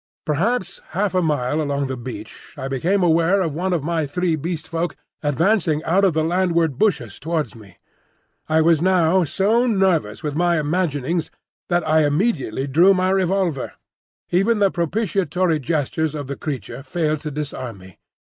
Perhaps 0.25 0.81
half 0.97 1.13
a 1.13 1.21
mile 1.21 1.61
along 1.61 1.85
the 1.85 1.95
beach 1.95 2.55
I 2.57 2.67
became 2.67 3.03
aware 3.03 3.39
of 3.41 3.53
one 3.53 3.71
of 3.71 3.83
my 3.83 4.07
three 4.07 4.35
Beast 4.35 4.67
Folk 4.67 4.95
advancing 5.21 5.83
out 5.83 6.03
of 6.03 6.13
the 6.15 6.23
landward 6.23 6.79
bushes 6.79 7.19
towards 7.19 7.53
me. 7.55 7.77
I 8.49 8.61
was 8.61 8.81
now 8.81 9.23
so 9.25 9.67
nervous 9.67 10.23
with 10.23 10.35
my 10.35 10.55
own 10.57 10.65
imaginings 10.65 11.29
that 11.69 11.87
I 11.87 12.03
immediately 12.03 12.65
drew 12.65 12.95
my 12.95 13.11
revolver. 13.11 13.73
Even 14.31 14.57
the 14.57 14.71
propitiatory 14.71 15.59
gestures 15.59 16.15
of 16.15 16.25
the 16.25 16.35
creature 16.35 16.81
failed 16.81 17.19
to 17.19 17.29
disarm 17.29 17.77
me. 17.77 17.99